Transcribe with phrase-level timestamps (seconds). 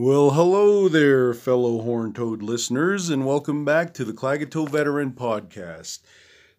[0.00, 5.98] Well, hello there, fellow Horn Toad listeners, and welcome back to the Klagetoh Veteran Podcast.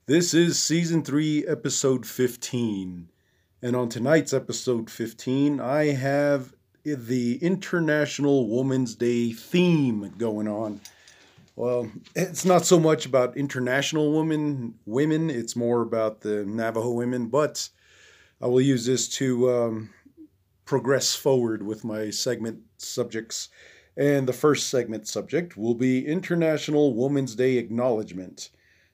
[0.07, 3.07] This is Season 3, Episode 15.
[3.61, 6.51] And on tonight's Episode 15, I have
[6.83, 10.81] the International Women's Day theme going on.
[11.55, 17.27] Well, it's not so much about international women, women, it's more about the Navajo women,
[17.27, 17.69] but
[18.41, 19.89] I will use this to um,
[20.69, 23.49] progress forward with my segment subjects.
[23.97, 28.51] And the first segment subject will be International Women's Day Acknowledgement.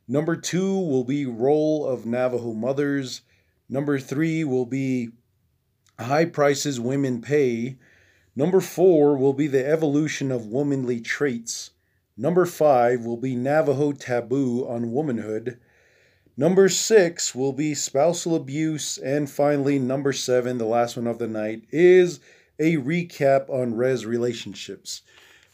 [0.07, 3.23] Number two will be Role of Navajo Mothers.
[3.67, 5.09] Number three will be
[5.99, 7.77] High Prices Women Pay.
[8.37, 11.71] Number four will be the Evolution of Womanly Traits.
[12.15, 15.59] Number five will be Navajo Taboo on Womanhood.
[16.37, 18.97] Number six will be spousal abuse.
[18.97, 22.19] And finally, number seven, the last one of the night, is
[22.59, 25.01] a recap on res relationships.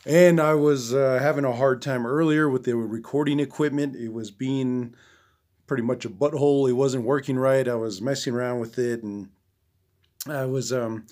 [0.05, 3.95] And I was uh, having a hard time earlier with the recording equipment.
[3.95, 4.95] It was being
[5.67, 6.67] pretty much a butthole.
[6.67, 7.67] It wasn't working right.
[7.67, 9.29] I was messing around with it and
[10.27, 11.05] I was um,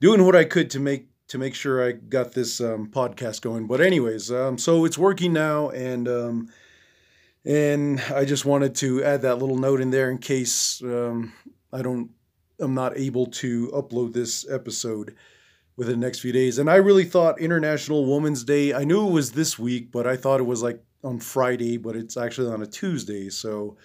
[0.00, 3.68] doing what I could to make to make sure I got this um, podcast going.
[3.68, 6.48] But anyways, um, so it's working now, and um,
[7.44, 11.32] and I just wanted to add that little note in there in case um,
[11.72, 12.10] I don't,
[12.58, 15.14] I'm not able to upload this episode
[15.76, 16.58] within the next few days.
[16.58, 20.16] And I really thought International Women's Day, I knew it was this week, but I
[20.16, 23.30] thought it was like on Friday, but it's actually on a Tuesday.
[23.30, 23.78] So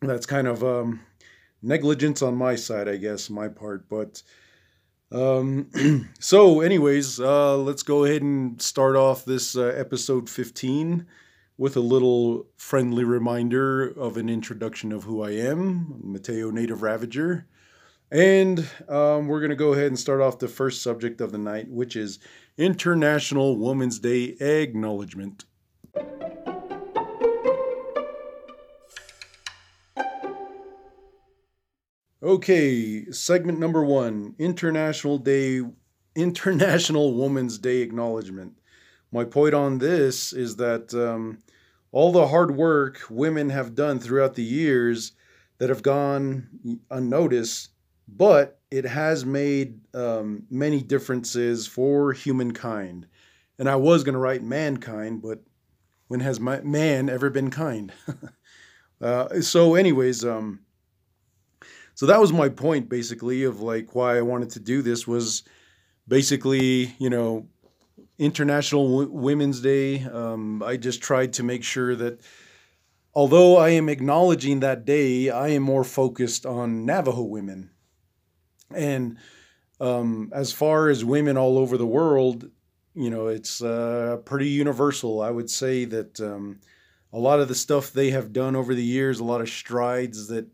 [0.00, 1.00] that's kind of um,
[1.60, 3.90] negligence on my side, I guess, my part.
[3.90, 4.22] But
[5.12, 11.06] um, so, anyways, uh, let's go ahead and start off this uh, episode 15
[11.60, 17.46] with a little friendly reminder of an introduction of who I am, Mateo Native Ravager.
[18.10, 21.38] And um, we're going to go ahead and start off the first subject of the
[21.38, 22.18] night, which is
[22.56, 25.44] International Women's Day Acknowledgement.
[32.22, 35.60] Okay, segment number one International Day,
[36.16, 38.54] International Women's Day Acknowledgement.
[39.12, 41.38] My point on this is that um,
[41.92, 45.12] all the hard work women have done throughout the years
[45.58, 47.70] that have gone unnoticed,
[48.08, 53.06] but it has made um, many differences for humankind.
[53.58, 55.42] And I was going to write mankind, but
[56.08, 57.92] when has my, man ever been kind?
[59.00, 60.60] uh, so, anyways, um,
[61.94, 65.42] so that was my point basically of like why I wanted to do this was
[66.08, 67.46] basically, you know,
[68.20, 70.04] International Women's Day.
[70.04, 72.20] Um, I just tried to make sure that
[73.14, 77.70] although I am acknowledging that day, I am more focused on Navajo women.
[78.74, 79.16] And
[79.80, 82.50] um, as far as women all over the world,
[82.94, 85.22] you know, it's uh, pretty universal.
[85.22, 86.60] I would say that um,
[87.14, 90.28] a lot of the stuff they have done over the years, a lot of strides
[90.28, 90.46] that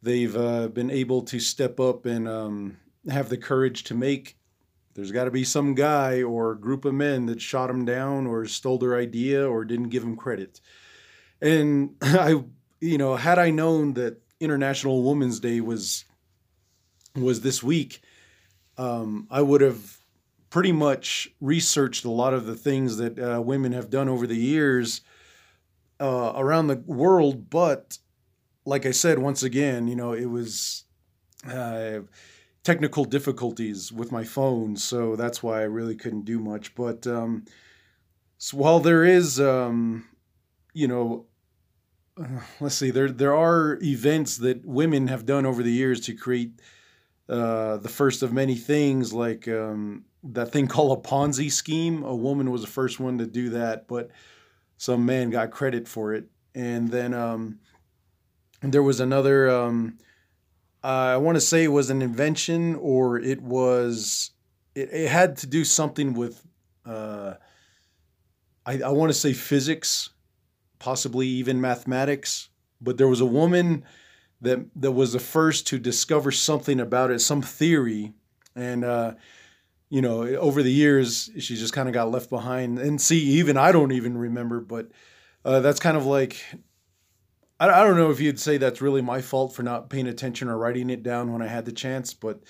[0.00, 2.76] they've uh, been able to step up and um,
[3.10, 4.36] have the courage to make
[4.94, 8.46] there's got to be some guy or group of men that shot him down or
[8.46, 10.60] stole their idea or didn't give him credit.
[11.40, 12.42] And I,
[12.80, 16.04] you know, had I known that International Women's Day was
[17.16, 18.02] was this week,
[18.76, 19.98] um, I would have
[20.50, 24.36] pretty much researched a lot of the things that uh, women have done over the
[24.36, 25.00] years
[26.00, 27.50] uh, around the world.
[27.50, 27.98] But
[28.64, 30.84] like I said, once again, you know, it was.
[31.48, 32.00] Uh,
[32.64, 36.74] technical difficulties with my phone, so that's why I really couldn't do much.
[36.74, 37.44] But um,
[38.38, 40.08] so while there is, um,
[40.72, 41.26] you know,
[42.18, 46.14] uh, let's see, there there are events that women have done over the years to
[46.14, 46.60] create
[47.28, 52.02] uh, the first of many things, like um, that thing called a Ponzi scheme.
[52.02, 54.10] A woman was the first one to do that, but
[54.78, 57.58] some man got credit for it, and then um,
[58.62, 59.98] there was another um,
[60.84, 64.32] I want to say it was an invention or it was
[64.74, 66.46] it, it had to do something with
[66.84, 67.34] uh,
[68.66, 70.10] I, I want to say physics,
[70.78, 72.48] possibly even mathematics.
[72.80, 73.84] But there was a woman
[74.42, 78.12] that that was the first to discover something about it, some theory,
[78.54, 79.14] and uh,
[79.88, 82.78] you know over the years she just kind of got left behind.
[82.78, 84.90] And see, even I don't even remember, but
[85.46, 86.44] uh, that's kind of like
[87.60, 90.48] I, I don't know if you'd say that's really my fault for not paying attention
[90.48, 92.40] or writing it down when I had the chance, but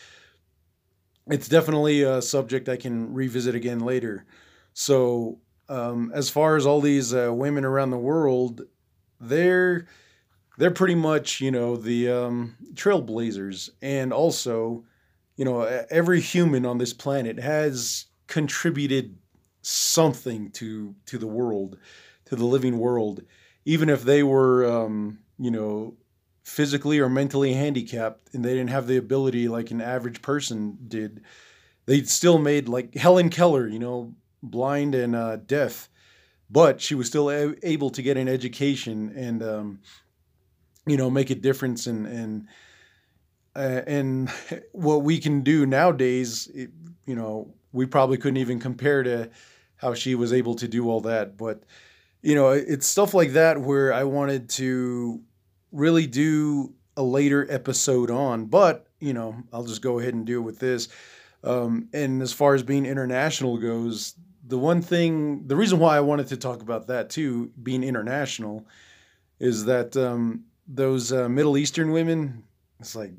[1.31, 4.27] it's definitely a subject I can revisit again later.
[4.75, 8.63] So, um, as far as all these uh, women around the world,
[9.21, 9.87] they're
[10.59, 14.85] they're pretty much you know the um, trailblazers, and also
[15.37, 19.17] you know every human on this planet has contributed
[19.63, 21.79] something to to the world,
[22.27, 23.23] to the living world,
[23.65, 25.95] even if they were, um, you know,
[26.45, 31.23] physically or mentally handicapped and they didn't have the ability like an average person did.
[31.87, 35.89] They still made like Helen Keller, you know, blind and uh, deaf,
[36.51, 39.81] but she was still a- able to get an education and, um,
[40.87, 42.49] you know, make a difference in in
[43.57, 44.31] uh, and
[44.73, 46.49] what we can do nowadays.
[46.55, 46.71] It,
[47.07, 49.31] you know, we probably couldn't even compare to
[49.77, 51.63] how she was able to do all that, but
[52.25, 55.21] you know, it's stuff like that where I wanted to
[55.73, 60.39] really do a later episode on, but you know, I'll just go ahead and do
[60.39, 60.89] it with this.
[61.43, 64.15] Um, and as far as being international goes,
[64.47, 68.67] the one thing, the reason why I wanted to talk about that too, being international,
[69.39, 72.45] is that um, those uh, Middle Eastern women,
[72.81, 73.13] it's like,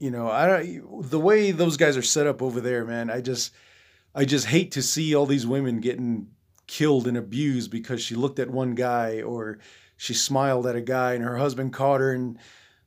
[0.00, 3.10] you know, I don't, the way those guys are set up over there, man.
[3.10, 3.54] I just,
[4.12, 6.30] I just hate to see all these women getting
[6.66, 9.58] killed and abused because she looked at one guy or
[9.96, 12.38] she smiled at a guy and her husband caught her and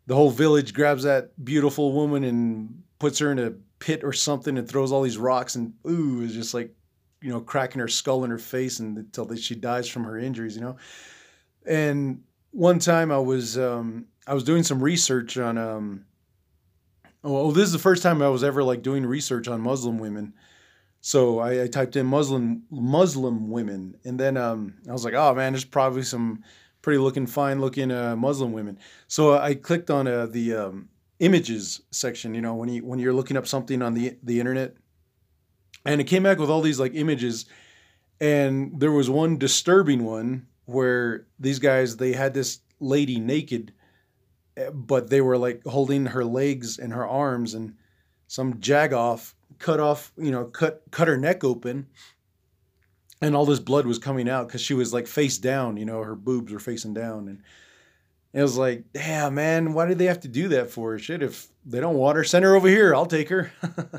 [0.07, 4.57] the whole village grabs that beautiful woman and puts her in a pit or something
[4.57, 6.73] and throws all these rocks and ooh is just like
[7.21, 10.55] you know cracking her skull in her face and until she dies from her injuries
[10.55, 10.77] you know?
[11.65, 16.05] And one time i was um i was doing some research on um
[17.23, 20.33] oh this is the first time i was ever like doing research on muslim women
[21.01, 25.33] so I, I typed in muslim muslim women and then um i was like oh
[25.33, 26.43] man there's probably some
[26.87, 28.79] pretty looking, fine looking uh, Muslim women.
[29.09, 30.87] So I clicked on uh, the um,
[31.19, 32.33] images section.
[32.33, 34.77] You know, when you when you're looking up something on the the internet,
[35.83, 37.45] and it came back with all these like images,
[38.21, 43.73] and there was one disturbing one where these guys they had this lady naked,
[44.55, 47.73] eh, but they were like holding her legs and her arms, and
[48.27, 51.87] some jagoff cut off, you know, cut cut her neck open
[53.21, 56.03] and all this blood was coming out because she was like face down, you know,
[56.03, 57.41] her boobs were facing down, and
[58.33, 60.97] it was like, damn, man, why did they have to do that for?
[60.99, 62.93] Shit, if they don't want her, send her over here.
[62.93, 63.51] I'll take her.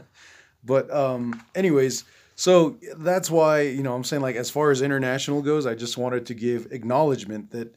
[0.64, 2.04] but um, anyways,
[2.36, 5.98] so that's why you know I'm saying like as far as international goes, I just
[5.98, 7.74] wanted to give acknowledgement that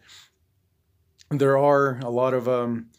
[1.29, 2.89] there are a lot of um,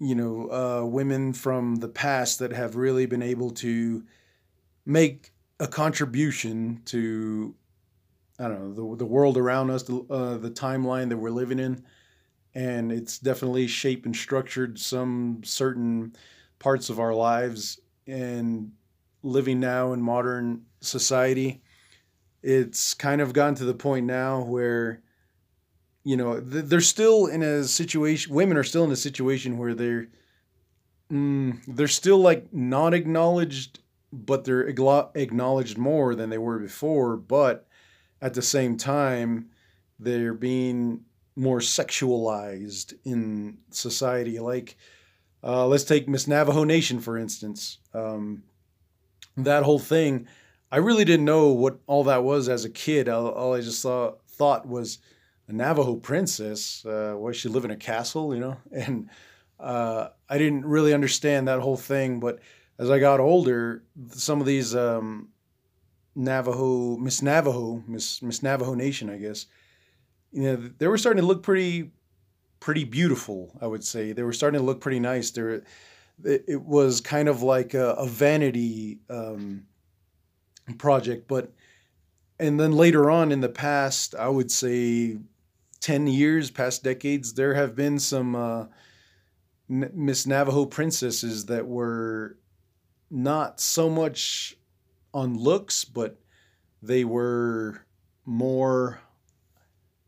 [0.00, 4.04] you know uh, women from the past that have really been able to
[4.86, 7.54] make a contribution to
[8.38, 11.58] I don't know the the world around us, the uh, the timeline that we're living
[11.58, 11.84] in,
[12.54, 16.14] and it's definitely shaped and structured some certain
[16.58, 17.80] parts of our lives.
[18.06, 18.72] And
[19.22, 21.60] living now in modern society,
[22.42, 25.02] it's kind of gotten to the point now where,
[26.08, 28.32] you know, they're still in a situation.
[28.32, 30.08] Women are still in a situation where they're
[31.12, 37.18] mm, they're still like not acknowledged but they're acknowledged more than they were before.
[37.18, 37.66] But
[38.22, 39.50] at the same time,
[39.98, 41.04] they're being
[41.36, 44.38] more sexualized in society.
[44.38, 44.78] Like,
[45.44, 47.80] uh, let's take Miss Navajo Nation, for instance.
[47.92, 48.44] Um,
[49.36, 50.26] that whole thing,
[50.72, 53.10] I really didn't know what all that was as a kid.
[53.10, 55.00] All, all I just saw, thought was
[55.48, 56.84] a Navajo princess.
[56.84, 58.56] Uh, why she live in a castle, you know?
[58.72, 59.10] And
[59.58, 62.38] uh, I didn't really understand that whole thing, but
[62.78, 65.30] as I got older, some of these um,
[66.14, 69.46] Navajo, Miss Navajo, Miss Miss Navajo Nation, I guess,
[70.30, 71.90] you know, they were starting to look pretty,
[72.60, 73.58] pretty beautiful.
[73.60, 75.32] I would say they were starting to look pretty nice.
[75.32, 75.62] There,
[76.24, 79.64] it, was kind of like a, a vanity um,
[80.76, 81.52] project, but
[82.38, 85.18] and then later on in the past, I would say,
[85.80, 88.34] ten years, past decades, there have been some.
[88.34, 88.66] Uh,
[89.68, 92.38] Miss Navajo princesses that were
[93.10, 94.56] not so much
[95.12, 96.18] on looks, but
[96.82, 97.84] they were
[98.24, 99.00] more,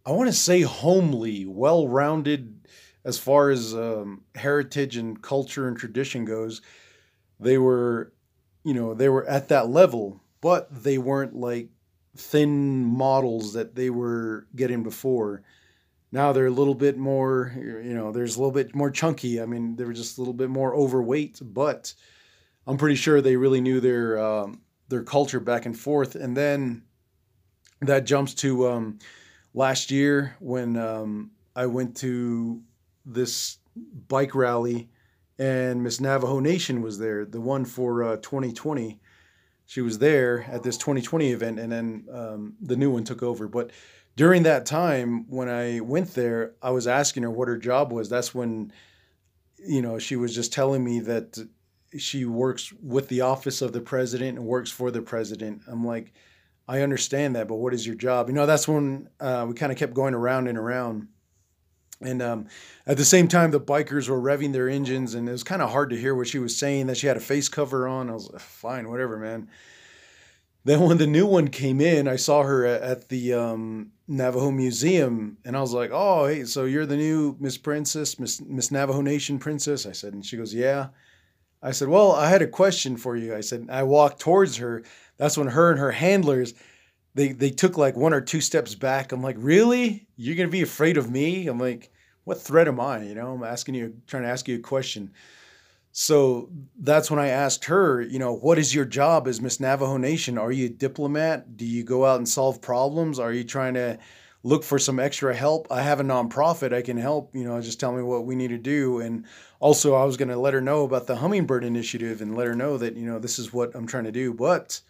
[0.06, 2.68] I want to say, homely, well rounded
[3.04, 6.62] as far as um, heritage and culture and tradition goes.
[7.38, 8.12] They were,
[8.64, 11.68] you know, they were at that level, but they weren't like
[12.16, 15.42] thin models that they were getting before.
[16.12, 19.40] Now they're a little bit more, you know, there's a little bit more chunky.
[19.40, 21.94] I mean, they were just a little bit more overweight, but
[22.66, 26.16] I'm pretty sure they really knew their um, their culture back and forth.
[26.16, 26.82] And then
[27.80, 28.98] that jumps to um,
[29.54, 32.60] last year when um, I went to
[33.06, 33.58] this
[34.08, 34.90] bike rally
[35.40, 39.00] and Miss Navajo Nation was there, the one for uh, 2020.
[39.64, 43.48] She was there at this 2020 event, and then um, the new one took over.
[43.48, 43.70] But
[44.16, 48.08] during that time, when I went there, I was asking her what her job was.
[48.08, 48.72] That's when,
[49.58, 51.38] you know, she was just telling me that
[51.96, 55.62] she works with the office of the president and works for the president.
[55.66, 56.12] I'm like,
[56.68, 58.28] I understand that, but what is your job?
[58.28, 61.08] You know, that's when uh, we kind of kept going around and around.
[62.00, 62.46] And um,
[62.86, 65.70] at the same time, the bikers were revving their engines, and it was kind of
[65.70, 66.86] hard to hear what she was saying.
[66.86, 68.08] That she had a face cover on.
[68.08, 69.48] I was like, fine, whatever, man.
[70.64, 75.38] Then when the new one came in, I saw her at the um, Navajo Museum,
[75.44, 79.00] and I was like, "Oh, hey, so you're the new Miss Princess, Miss Miss Navajo
[79.00, 80.88] Nation Princess?" I said, and she goes, "Yeah."
[81.62, 84.82] I said, "Well, I had a question for you." I said, I walked towards her.
[85.16, 86.54] That's when her and her handlers,
[87.14, 89.12] they they took like one or two steps back.
[89.12, 90.08] I'm like, "Really?
[90.16, 91.90] You're gonna be afraid of me?" I'm like,
[92.24, 95.12] "What threat am I?" You know, I'm asking you, trying to ask you a question.
[96.02, 99.98] So that's when I asked her, you know, what is your job as Miss Navajo
[99.98, 100.38] Nation?
[100.38, 101.58] Are you a diplomat?
[101.58, 103.18] Do you go out and solve problems?
[103.18, 103.98] Are you trying to
[104.42, 105.66] look for some extra help?
[105.70, 106.72] I have a nonprofit.
[106.72, 109.00] I can help, you know, just tell me what we need to do.
[109.00, 109.26] And
[109.58, 112.54] also, I was going to let her know about the Hummingbird Initiative and let her
[112.54, 114.32] know that, you know, this is what I'm trying to do.
[114.32, 114.80] But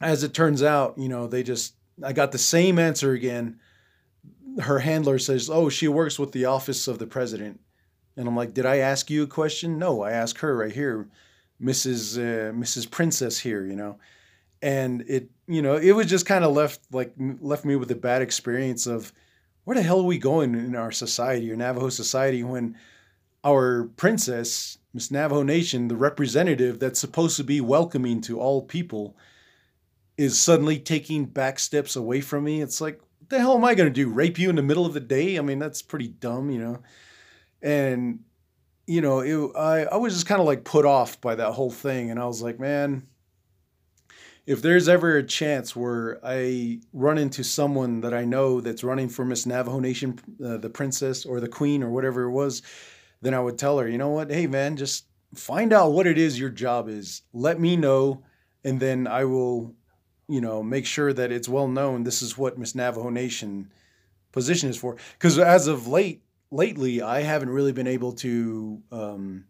[0.00, 1.74] as it turns out, you know, they just,
[2.04, 3.58] I got the same answer again.
[4.60, 7.58] Her handler says, oh, she works with the office of the president.
[8.16, 9.78] And I'm like, did I ask you a question?
[9.78, 11.08] No, I asked her right here,
[11.62, 12.18] Mrs.
[12.18, 12.90] Uh, Mrs.
[12.90, 13.98] Princess here, you know.
[14.60, 17.96] And it, you know, it was just kind of left like left me with a
[17.96, 19.12] bad experience of
[19.64, 22.76] where the hell are we going in our society or Navajo society when
[23.44, 29.16] our princess, Miss Navajo Nation, the representative that's supposed to be welcoming to all people,
[30.16, 32.60] is suddenly taking back steps away from me.
[32.60, 34.08] It's like, what the hell am I going to do?
[34.08, 35.38] Rape you in the middle of the day?
[35.38, 36.82] I mean, that's pretty dumb, you know
[37.62, 38.20] and
[38.86, 41.70] you know, it, I I was just kind of like put off by that whole
[41.70, 43.06] thing, and I was like, man,
[44.46, 49.08] if there's ever a chance where I run into someone that I know that's running
[49.08, 52.62] for Miss Navajo Nation, uh, the princess or the queen or whatever it was,
[53.20, 56.18] then I would tell her, you know what, hey man, just find out what it
[56.18, 57.22] is your job is.
[57.32, 58.24] Let me know,
[58.64, 59.74] and then I will,
[60.28, 62.02] you know, make sure that it's well known.
[62.02, 63.70] This is what Miss Navajo Nation
[64.32, 64.96] position is for.
[65.12, 68.82] Because as of late, lately, I haven't really been able to.
[68.92, 69.44] Um,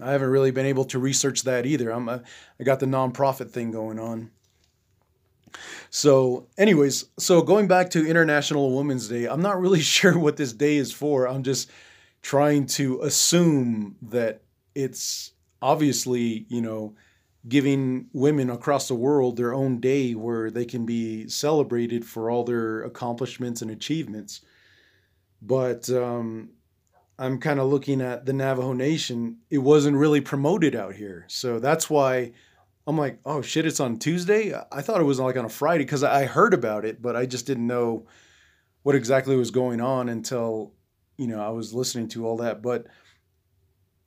[0.00, 1.90] I haven't really been able to research that either.
[1.90, 2.22] I'm a,
[2.58, 4.30] I got the nonprofit thing going on.
[5.88, 10.52] So, anyways, so going back to International Women's Day, I'm not really sure what this
[10.52, 11.28] day is for.
[11.28, 11.70] I'm just
[12.22, 14.42] trying to assume that
[14.74, 15.32] it's
[15.62, 16.96] obviously, you know,
[17.46, 22.42] giving women across the world their own day where they can be celebrated for all
[22.42, 24.40] their accomplishments and achievements.
[25.46, 26.50] But um,
[27.18, 29.38] I'm kind of looking at the Navajo Nation.
[29.50, 32.32] It wasn't really promoted out here, so that's why
[32.86, 34.54] I'm like, oh shit, it's on Tuesday.
[34.72, 37.26] I thought it was like on a Friday because I heard about it, but I
[37.26, 38.06] just didn't know
[38.84, 40.72] what exactly was going on until
[41.18, 42.62] you know I was listening to all that.
[42.62, 42.86] But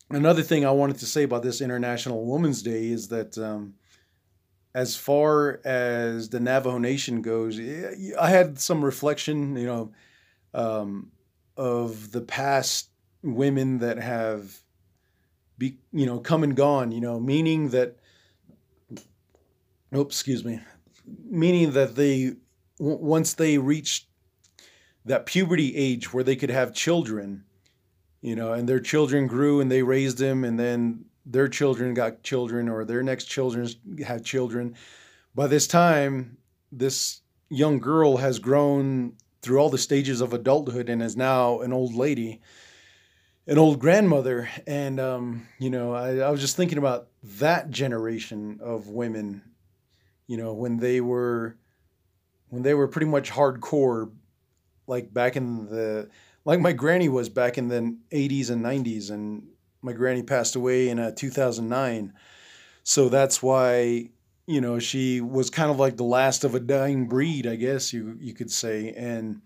[0.10, 3.38] another thing I wanted to say about this International Women's Day is that.
[3.38, 3.76] Um,
[4.76, 9.92] as far as the Navajo Nation goes, I had some reflection, you know,
[10.54, 11.12] um,
[11.58, 12.90] of the past
[13.24, 14.62] women that have
[15.58, 17.98] be you know come and gone you know meaning that
[19.92, 20.60] oh excuse me
[21.26, 22.36] meaning that they
[22.78, 24.06] w- once they reached
[25.04, 27.44] that puberty age where they could have children
[28.22, 32.24] you know and their children grew and they raised them and then their children got
[32.24, 33.68] children or their next children
[34.06, 34.76] had children.
[35.36, 36.38] By this time
[36.72, 39.14] this young girl has grown
[39.48, 42.42] through all the stages of adulthood and is now an old lady,
[43.48, 44.50] an old grandmother.
[44.68, 47.08] And, um, you know, I, I was just thinking about
[47.40, 49.42] that generation of women,
[50.28, 51.56] you know, when they were,
[52.50, 54.12] when they were pretty much hardcore,
[54.86, 56.10] like back in the,
[56.44, 59.12] like my granny was back in the 80s and 90s.
[59.12, 59.48] And
[59.82, 62.12] my granny passed away in uh, 2009.
[62.84, 64.10] So that's why
[64.48, 67.92] you know, she was kind of like the last of a dying breed, I guess
[67.92, 68.94] you you could say.
[68.94, 69.42] And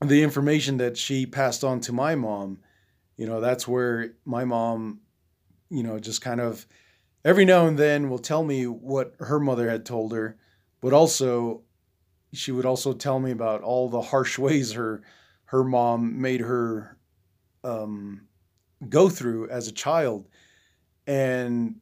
[0.00, 2.60] the information that she passed on to my mom,
[3.16, 5.00] you know, that's where my mom,
[5.70, 6.66] you know, just kind of
[7.24, 10.38] every now and then will tell me what her mother had told her,
[10.80, 11.62] but also
[12.32, 15.02] she would also tell me about all the harsh ways her
[15.46, 16.96] her mom made her
[17.64, 18.28] um,
[18.88, 20.28] go through as a child.
[21.08, 21.80] And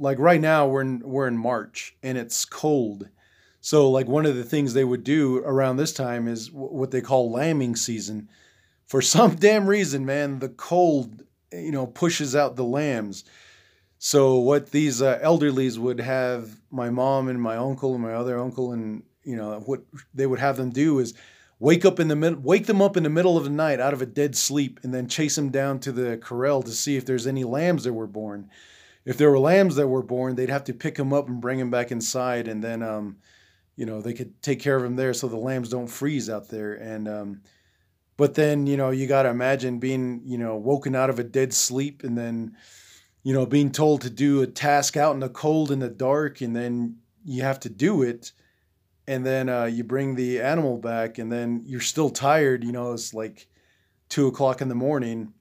[0.00, 3.08] like right now we're in we're in March and it's cold.
[3.60, 7.02] So like one of the things they would do around this time is what they
[7.02, 8.28] call lambing season.
[8.86, 13.24] For some damn reason, man, the cold you know pushes out the lambs.
[13.98, 18.40] So what these uh, elderlies would have my mom and my uncle and my other
[18.40, 19.82] uncle and you know what
[20.14, 21.12] they would have them do is
[21.58, 23.92] wake up in the mid- wake them up in the middle of the night out
[23.92, 27.04] of a dead sleep and then chase them down to the corral to see if
[27.04, 28.48] there's any lambs that were born
[29.04, 31.58] if there were lambs that were born they'd have to pick them up and bring
[31.58, 33.16] them back inside and then um,
[33.76, 36.48] you know they could take care of them there so the lambs don't freeze out
[36.48, 37.40] there and um,
[38.16, 41.24] but then you know you got to imagine being you know woken out of a
[41.24, 42.54] dead sleep and then
[43.22, 46.40] you know being told to do a task out in the cold in the dark
[46.40, 48.32] and then you have to do it
[49.06, 52.92] and then uh, you bring the animal back and then you're still tired you know
[52.92, 53.48] it's like
[54.10, 55.32] two o'clock in the morning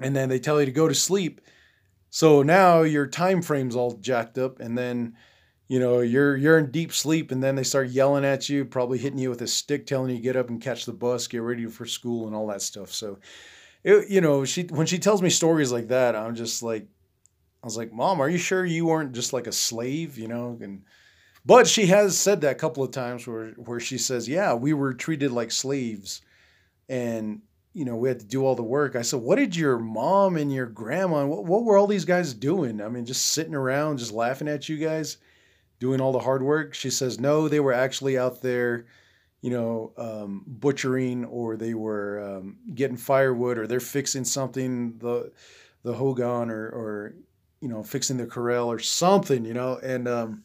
[0.00, 1.40] and then they tell you to go to sleep
[2.10, 5.16] so now your time frame's all jacked up and then
[5.68, 8.98] you know you're you're in deep sleep and then they start yelling at you probably
[8.98, 11.66] hitting you with a stick telling you get up and catch the bus get ready
[11.66, 12.92] for school and all that stuff.
[12.92, 13.18] So
[13.84, 16.86] it, you know she when she tells me stories like that i'm just like
[17.62, 20.58] i was like mom are you sure you weren't just like a slave you know?
[20.60, 20.82] And
[21.44, 24.72] but she has said that a couple of times where where she says, "Yeah, we
[24.74, 26.20] were treated like slaves,
[26.88, 29.78] and you know we had to do all the work." I said, "What did your
[29.78, 31.26] mom and your grandma?
[31.26, 32.80] What, what were all these guys doing?
[32.80, 35.18] I mean, just sitting around, just laughing at you guys,
[35.78, 38.86] doing all the hard work?" She says, "No, they were actually out there."
[39.42, 45.32] You know, um, butchering, or they were um, getting firewood, or they're fixing something the
[45.82, 47.14] the hogan, or or
[47.60, 49.44] you know, fixing the corral or something.
[49.46, 50.44] You know, and um,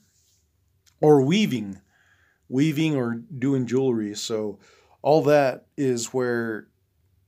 [1.01, 1.81] or weaving,
[2.49, 4.15] weaving or doing jewelry.
[4.15, 4.59] So
[5.01, 6.67] all that is where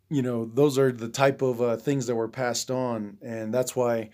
[0.09, 3.75] you know those are the type of uh, things that were passed on, and that's
[3.75, 4.09] why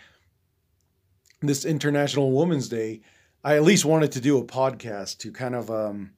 [1.41, 3.01] this International Women's Day,
[3.43, 6.12] I at least wanted to do a podcast to kind of um,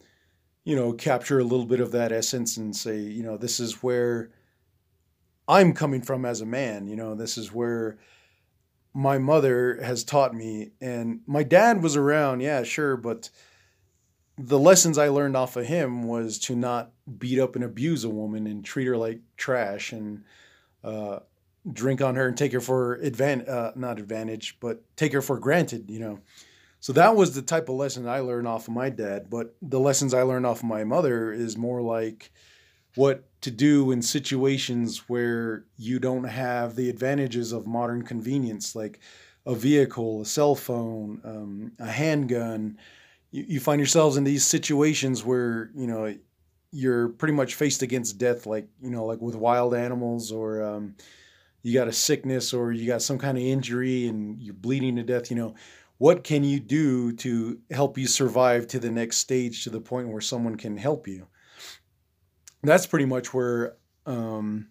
[0.64, 3.84] you know capture a little bit of that essence and say you know this is
[3.84, 4.32] where
[5.48, 6.88] I'm coming from as a man.
[6.88, 7.98] You know this is where
[8.94, 13.30] my mother has taught me and my dad was around yeah sure but
[14.38, 18.10] the lessons i learned off of him was to not beat up and abuse a
[18.10, 20.24] woman and treat her like trash and
[20.84, 21.20] uh,
[21.72, 25.40] drink on her and take her for advantage uh, not advantage but take her for
[25.40, 26.20] granted you know
[26.80, 29.80] so that was the type of lesson i learned off of my dad but the
[29.80, 32.32] lessons i learned off of my mother is more like
[32.96, 39.00] what to do in situations where you don't have the advantages of modern convenience, like
[39.46, 42.78] a vehicle, a cell phone, um, a handgun.
[43.36, 46.16] You, you find yourselves in these situations where you know
[46.72, 50.96] you're pretty much faced against death, like you know, like with wild animals, or um,
[51.62, 55.04] you got a sickness, or you got some kind of injury and you're bleeding to
[55.04, 55.30] death.
[55.30, 55.56] You know,
[55.98, 60.08] what can you do to help you survive to the next stage, to the point
[60.08, 61.28] where someone can help you?
[62.68, 64.68] that's pretty much where um,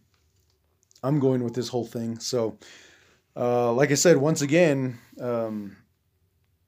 [1.03, 2.19] I'm going with this whole thing.
[2.19, 2.59] So,
[3.37, 5.77] uh, like I said, once again, um,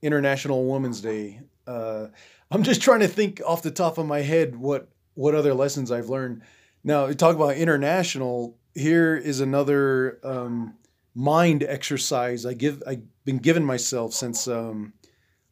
[0.02, 1.40] International Women's Day.
[1.66, 2.09] Uh,
[2.50, 5.90] I'm just trying to think off the top of my head what what other lessons
[5.90, 6.42] I've learned.
[6.85, 8.59] Now, talk about international.
[8.74, 10.74] Here is another um,
[11.14, 12.83] mind exercise I give.
[12.87, 14.92] I've been giving myself since um,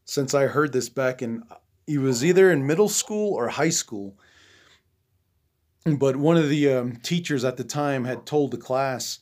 [0.04, 1.42] since I heard this back in.
[1.86, 4.16] It was either in middle school or high school
[5.84, 9.18] but one of the um, teachers at the time had told the class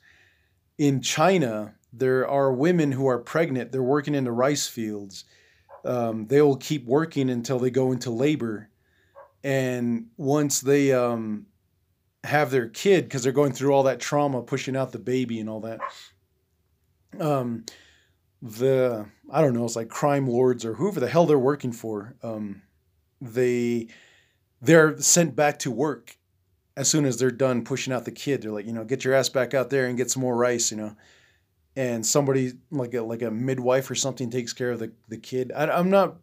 [0.79, 5.25] in China, there are women who are pregnant, they're working in the rice fields.
[5.85, 8.69] Um, they will keep working until they go into labor.
[9.45, 11.47] And once they um,
[12.25, 15.51] have their kid, because they're going through all that trauma, pushing out the baby and
[15.51, 15.81] all that,
[17.19, 17.65] um,
[18.41, 22.15] the, I don't know, it's like crime lords or whoever the hell they're working for,
[22.23, 22.63] um,
[23.21, 23.89] they,
[24.61, 26.17] they're sent back to work
[26.77, 29.15] as soon as they're done pushing out the kid, they're like, you know, get your
[29.15, 30.97] ass back out there and get some more rice, you know.
[31.75, 35.53] And somebody like a like a midwife or something takes care of the the kid.
[35.55, 36.17] I, am not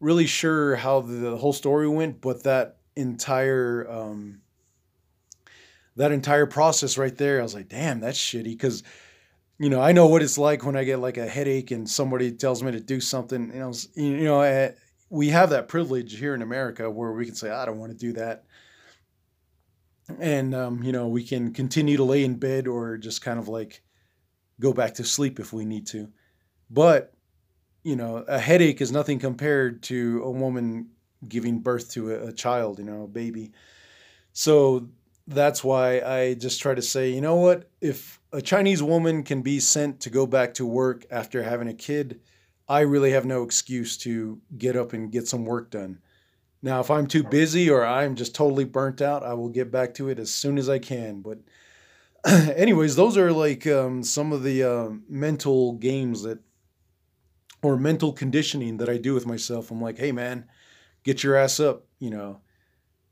[0.00, 4.40] really sure how the, the, whole story went, but that entire um,
[5.96, 8.44] that entire process right there, I was like, damn, that's shitty.
[8.44, 8.82] Because
[9.58, 12.32] you know, I know what it's like when I get like a headache and somebody
[12.32, 13.52] tells me to do something.
[13.52, 14.74] You know, you know, I,
[15.10, 17.98] we have that privilege here in America where we can say, I don't want to
[17.98, 18.44] do that
[20.20, 23.48] and um, you know we can continue to lay in bed or just kind of
[23.48, 23.82] like
[24.60, 26.08] go back to sleep if we need to.
[26.70, 27.12] But
[27.82, 30.88] you know a headache is nothing compared to a woman
[31.28, 33.52] giving birth to a, a child you know a baby.
[34.32, 34.88] So
[35.28, 37.68] that's why i just try to say you know what?
[37.80, 41.74] If a chinese woman can be sent to go back to work after having a
[41.74, 42.20] kid
[42.68, 45.98] i really have no excuse to get up and get some work done.
[46.62, 49.94] Now, if I'm too busy or I'm just totally burnt out, I will get back
[49.94, 51.20] to it as soon as I can.
[51.20, 51.38] But,
[52.56, 56.40] anyways, those are like um, some of the uh, mental games that,
[57.62, 59.70] or mental conditioning that I do with myself.
[59.70, 60.46] I'm like, hey, man,
[61.04, 61.84] get your ass up.
[62.00, 62.40] You know,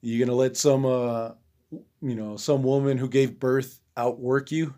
[0.03, 1.31] you're gonna let some, uh,
[1.70, 4.74] you know, some woman who gave birth outwork you?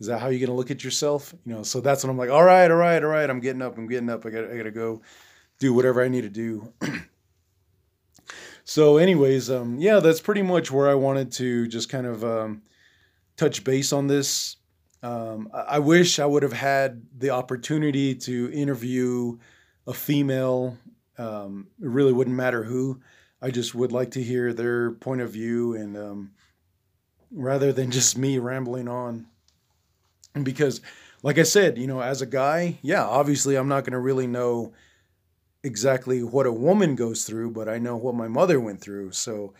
[0.00, 1.32] Is that how you're gonna look at yourself?
[1.44, 3.30] You know, so that's when I'm like, all right, all right, all right.
[3.30, 3.78] I'm getting up.
[3.78, 4.26] I'm getting up.
[4.26, 5.02] I got, I gotta go
[5.60, 6.72] do whatever I need to do.
[8.64, 12.62] so, anyways, um, yeah, that's pretty much where I wanted to just kind of um,
[13.40, 14.56] touch base on this.
[15.02, 19.38] Um, I wish I would have had the opportunity to interview
[19.86, 20.76] a female.
[21.16, 23.00] Um, it really wouldn't matter who.
[23.40, 26.32] I just would like to hear their point of view and um,
[27.30, 29.26] rather than just me rambling on.
[30.42, 30.82] Because,
[31.22, 34.26] like I said, you know, as a guy, yeah, obviously I'm not going to really
[34.26, 34.74] know
[35.64, 39.12] exactly what a woman goes through, but I know what my mother went through.
[39.12, 39.54] So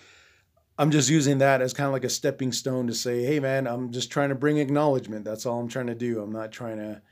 [0.81, 3.67] I'm just using that as kind of like a stepping stone to say, hey, man,
[3.67, 5.27] I'm just trying to bring acknowledgement.
[5.27, 6.23] That's all I'm trying to do.
[6.23, 7.03] I'm not trying to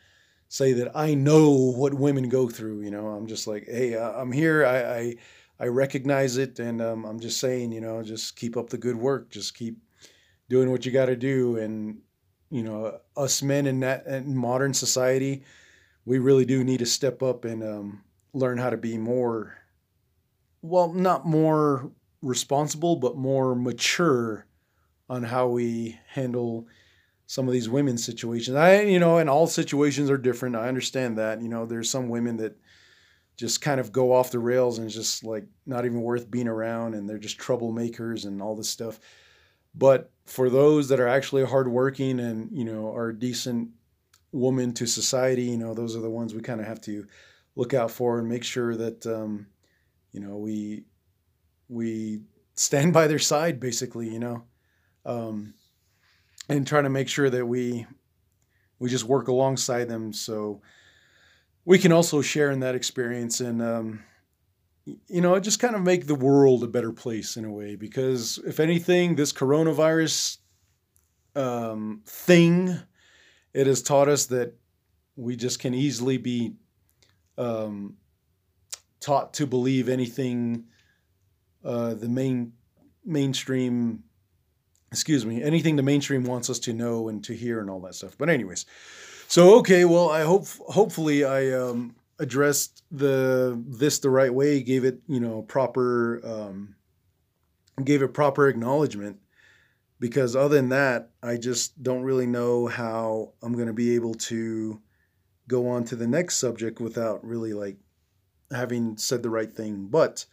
[0.49, 2.81] say that I know what women go through.
[2.81, 4.65] You know, I'm just like, hey, I'm here.
[4.65, 5.17] I, I,
[5.61, 6.59] I recognize it.
[6.59, 9.29] And um, I'm just saying, you know, just keep up the good work.
[9.29, 9.77] Just keep
[10.49, 11.59] doing what you got to do.
[11.59, 11.99] And,
[12.51, 15.45] you know, us men in that in modern society,
[16.07, 18.03] we really do need to step up and um,
[18.33, 19.59] learn how to be more,
[20.63, 21.91] well, not more
[22.23, 24.47] responsible but more mature
[25.09, 26.67] on how we handle
[27.27, 28.57] some of these women's situations.
[28.57, 30.57] I you know, and all situations are different.
[30.57, 31.43] I understand that.
[31.43, 32.57] You know, there's some women that
[33.37, 36.95] just kind of go off the rails and just like not even worth being around
[36.95, 38.99] and they're just troublemakers and all this stuff.
[39.75, 43.69] But for those that are actually hardworking and, you know, are decent
[44.33, 47.07] woman to society, you know, those are the ones we kind of have to
[47.55, 49.47] look out for and make sure that um,
[50.13, 50.85] you know, we
[51.69, 52.21] we
[52.55, 54.45] stand by their side basically you know?
[55.05, 55.55] Um,
[56.49, 57.87] and trying to make sure that we
[58.79, 60.13] we just work alongside them.
[60.13, 60.63] So
[61.65, 64.05] we can also share in that experience and um,
[64.85, 67.77] you know just kind of make the world a better place in a way.
[67.77, 70.39] Because if anything this coronavirus
[71.37, 72.79] um, thing
[73.55, 74.55] it has taught us that
[75.17, 76.55] we just can easily be
[77.37, 77.97] um,
[79.01, 80.65] taught to believe anything
[81.65, 82.53] uh, the main
[83.05, 84.03] mainstream
[84.91, 87.95] excuse me anything the mainstream wants us to know and to hear and all that
[87.95, 88.17] stuff.
[88.19, 88.67] But anyways
[89.31, 94.85] so okay well i hope hopefully i um, addressed the this the right way gave
[94.85, 96.75] it you know proper um,
[97.85, 99.19] gave it proper acknowledgement.
[100.01, 104.15] Because other than that i just don't really know how i'm going to be able
[104.15, 104.81] to
[105.49, 107.79] go on to the next subject without really like
[108.51, 109.89] having said the right thing.
[109.91, 110.27] But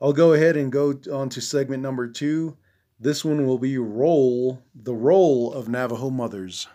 [0.00, 2.56] I'll go ahead and go on to segment number two.
[2.98, 6.68] This one will be role, the role of Navajo mothers.